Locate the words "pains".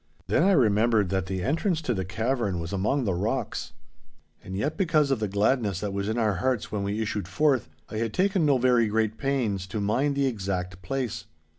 9.19-9.67